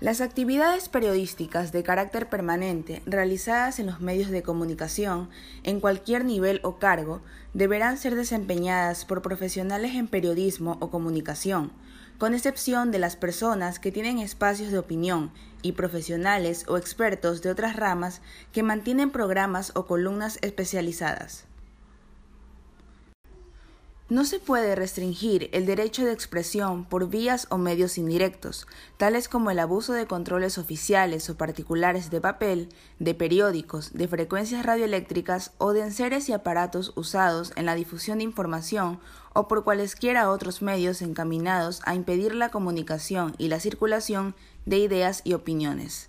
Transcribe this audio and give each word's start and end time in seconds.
Las 0.00 0.20
actividades 0.20 0.88
periodísticas 0.88 1.72
de 1.72 1.82
carácter 1.82 2.28
permanente 2.28 3.02
realizadas 3.04 3.80
en 3.80 3.86
los 3.86 4.00
medios 4.00 4.30
de 4.30 4.44
comunicación, 4.44 5.28
en 5.64 5.80
cualquier 5.80 6.24
nivel 6.24 6.60
o 6.62 6.78
cargo, 6.78 7.20
deberán 7.52 7.98
ser 7.98 8.14
desempeñadas 8.14 9.04
por 9.04 9.22
profesionales 9.22 9.96
en 9.96 10.06
periodismo 10.06 10.76
o 10.78 10.90
comunicación, 10.90 11.72
con 12.16 12.32
excepción 12.32 12.92
de 12.92 13.00
las 13.00 13.16
personas 13.16 13.80
que 13.80 13.90
tienen 13.90 14.20
espacios 14.20 14.70
de 14.70 14.78
opinión 14.78 15.32
y 15.62 15.72
profesionales 15.72 16.64
o 16.68 16.76
expertos 16.76 17.42
de 17.42 17.50
otras 17.50 17.74
ramas 17.74 18.20
que 18.52 18.62
mantienen 18.62 19.10
programas 19.10 19.72
o 19.74 19.86
columnas 19.86 20.38
especializadas. 20.42 21.44
No 24.10 24.24
se 24.24 24.38
puede 24.38 24.74
restringir 24.74 25.50
el 25.52 25.66
derecho 25.66 26.02
de 26.02 26.12
expresión 26.12 26.86
por 26.86 27.10
vías 27.10 27.46
o 27.50 27.58
medios 27.58 27.98
indirectos, 27.98 28.66
tales 28.96 29.28
como 29.28 29.50
el 29.50 29.58
abuso 29.58 29.92
de 29.92 30.06
controles 30.06 30.56
oficiales 30.56 31.28
o 31.28 31.36
particulares 31.36 32.08
de 32.08 32.18
papel, 32.18 32.70
de 32.98 33.12
periódicos, 33.12 33.92
de 33.92 34.08
frecuencias 34.08 34.64
radioeléctricas 34.64 35.52
o 35.58 35.74
de 35.74 35.82
enseres 35.82 36.30
y 36.30 36.32
aparatos 36.32 36.94
usados 36.96 37.52
en 37.54 37.66
la 37.66 37.74
difusión 37.74 38.16
de 38.16 38.24
información 38.24 38.98
o 39.34 39.46
por 39.46 39.62
cualesquiera 39.62 40.30
otros 40.30 40.62
medios 40.62 41.02
encaminados 41.02 41.82
a 41.84 41.94
impedir 41.94 42.34
la 42.34 42.48
comunicación 42.48 43.34
y 43.36 43.48
la 43.48 43.60
circulación 43.60 44.34
de 44.64 44.78
ideas 44.78 45.20
y 45.24 45.34
opiniones. 45.34 46.08